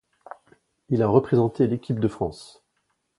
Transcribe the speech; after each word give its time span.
Il 0.89 1.03
a 1.03 1.07
représenté 1.07 1.67
l'Équipe 1.67 1.99
de 1.99 2.07
France. 2.07 2.63